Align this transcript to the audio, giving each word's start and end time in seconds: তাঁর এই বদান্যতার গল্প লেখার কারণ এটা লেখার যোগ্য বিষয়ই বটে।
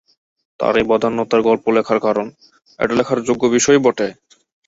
তাঁর 0.59 0.73
এই 0.77 0.85
বদান্যতার 0.89 1.41
গল্প 1.49 1.65
লেখার 1.75 1.99
কারণ 2.05 2.27
এটা 2.79 2.93
লেখার 2.95 3.19
যোগ্য 3.27 3.43
বিষয়ই 3.55 3.83
বটে। 3.85 4.07